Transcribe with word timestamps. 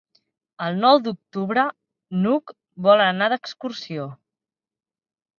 El 0.67 0.77
nou 0.83 0.99
d'octubre 1.07 1.65
n'Hug 2.21 2.53
vol 2.87 3.03
anar 3.09 3.27
d'excursió. 3.33 4.07